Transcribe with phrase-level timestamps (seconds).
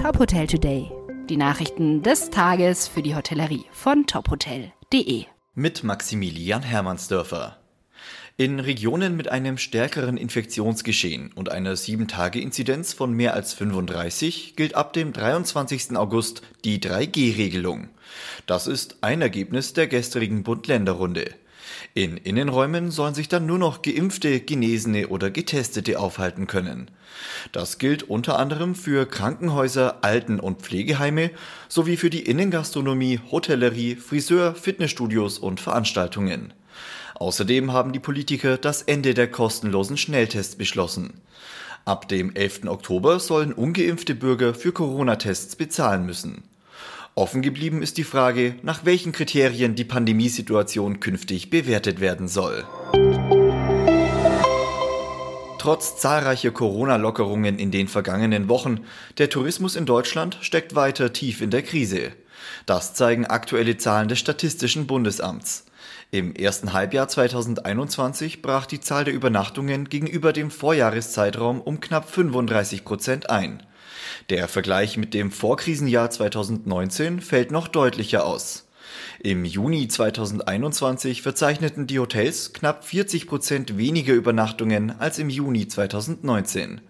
[0.00, 0.90] Top Hotel Today.
[1.28, 5.26] Die Nachrichten des Tages für die Hotellerie von tophotel.de.
[5.54, 7.58] Mit Maximilian Hermannsdörfer.
[8.38, 14.94] In Regionen mit einem stärkeren Infektionsgeschehen und einer 7-Tage-Inzidenz von mehr als 35 gilt ab
[14.94, 15.98] dem 23.
[15.98, 17.90] August die 3G-Regelung.
[18.46, 21.34] Das ist ein Ergebnis der gestrigen Bund-Länder-Runde.
[21.94, 26.90] In Innenräumen sollen sich dann nur noch Geimpfte, Genesene oder Getestete aufhalten können.
[27.52, 31.30] Das gilt unter anderem für Krankenhäuser, Alten- und Pflegeheime
[31.68, 36.52] sowie für die Innengastronomie, Hotellerie, Friseur, Fitnessstudios und Veranstaltungen.
[37.14, 41.20] Außerdem haben die Politiker das Ende der kostenlosen Schnelltests beschlossen.
[41.84, 42.66] Ab dem 11.
[42.66, 46.44] Oktober sollen ungeimpfte Bürger für Corona-Tests bezahlen müssen.
[47.14, 52.64] Offen geblieben ist die Frage, nach welchen Kriterien die Pandemiesituation künftig bewertet werden soll.
[55.58, 58.80] Trotz zahlreicher Corona-Lockerungen in den vergangenen Wochen,
[59.18, 62.12] der Tourismus in Deutschland steckt weiter tief in der Krise.
[62.64, 65.66] Das zeigen aktuelle Zahlen des Statistischen Bundesamts.
[66.12, 72.84] Im ersten Halbjahr 2021 brach die Zahl der Übernachtungen gegenüber dem Vorjahreszeitraum um knapp 35
[72.84, 73.62] Prozent ein.
[74.28, 78.68] Der Vergleich mit dem Vorkrisenjahr 2019 fällt noch deutlicher aus.
[79.22, 86.80] Im Juni 2021 verzeichneten die Hotels knapp 40 Prozent weniger Übernachtungen als im Juni 2019.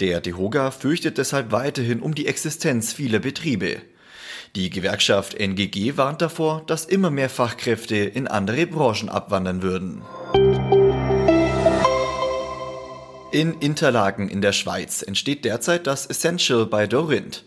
[0.00, 3.82] Der DEHOGA fürchtet deshalb weiterhin um die Existenz vieler Betriebe.
[4.54, 10.02] Die Gewerkschaft NGG warnt davor, dass immer mehr Fachkräfte in andere Branchen abwandern würden.
[13.32, 17.42] In Interlaken in der Schweiz entsteht derzeit das Essential bei Dorint.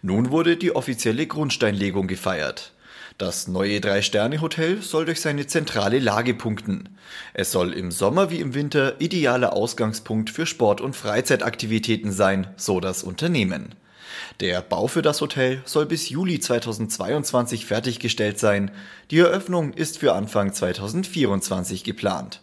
[0.00, 2.72] Nun wurde die offizielle Grundsteinlegung gefeiert.
[3.18, 6.96] Das neue Drei-Sterne-Hotel soll durch seine zentrale Lage punkten.
[7.34, 12.78] Es soll im Sommer wie im Winter idealer Ausgangspunkt für Sport- und Freizeitaktivitäten sein, so
[12.78, 13.74] das Unternehmen.
[14.40, 18.70] Der Bau für das Hotel soll bis Juli 2022 fertiggestellt sein.
[19.10, 22.42] Die Eröffnung ist für Anfang 2024 geplant.